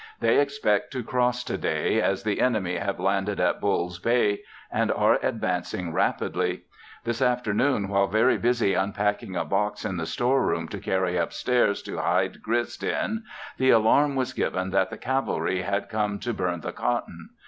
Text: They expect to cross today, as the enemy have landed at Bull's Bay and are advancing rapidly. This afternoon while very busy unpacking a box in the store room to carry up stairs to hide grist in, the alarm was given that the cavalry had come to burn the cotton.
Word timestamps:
They 0.19 0.39
expect 0.39 0.91
to 0.93 1.03
cross 1.03 1.43
today, 1.43 2.01
as 2.01 2.23
the 2.23 2.41
enemy 2.41 2.77
have 2.77 2.99
landed 2.99 3.39
at 3.39 3.61
Bull's 3.61 3.99
Bay 3.99 4.41
and 4.71 4.91
are 4.91 5.19
advancing 5.21 5.93
rapidly. 5.93 6.61
This 7.03 7.21
afternoon 7.21 7.87
while 7.87 8.07
very 8.07 8.39
busy 8.39 8.73
unpacking 8.73 9.35
a 9.35 9.45
box 9.45 9.85
in 9.85 9.97
the 9.97 10.07
store 10.07 10.43
room 10.43 10.67
to 10.69 10.79
carry 10.79 11.19
up 11.19 11.31
stairs 11.33 11.83
to 11.83 11.99
hide 11.99 12.41
grist 12.41 12.83
in, 12.83 13.25
the 13.59 13.69
alarm 13.69 14.15
was 14.15 14.33
given 14.33 14.71
that 14.71 14.89
the 14.89 14.97
cavalry 14.97 15.61
had 15.61 15.87
come 15.87 16.17
to 16.21 16.33
burn 16.33 16.61
the 16.61 16.71
cotton. 16.73 17.29